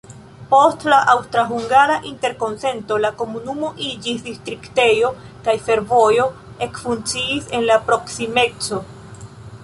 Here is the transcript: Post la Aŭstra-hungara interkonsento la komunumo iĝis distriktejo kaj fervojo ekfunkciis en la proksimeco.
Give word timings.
Post 0.51 0.83
la 0.91 0.99
Aŭstra-hungara 1.13 1.97
interkonsento 2.11 2.97
la 3.03 3.11
komunumo 3.19 3.69
iĝis 3.87 4.23
distriktejo 4.29 5.11
kaj 5.49 5.55
fervojo 5.67 6.25
ekfunkciis 6.67 7.51
en 7.59 7.67
la 7.73 7.77
proksimeco. 7.91 8.81